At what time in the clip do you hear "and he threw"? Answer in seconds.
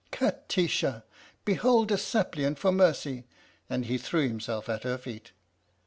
3.69-4.27